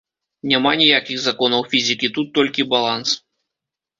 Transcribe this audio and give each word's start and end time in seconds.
Няма 0.51 0.71
ніякіх 0.79 1.19
законаў 1.25 1.61
фізікі, 1.73 2.09
тут 2.17 2.27
толькі 2.37 2.65
баланс. 2.75 3.09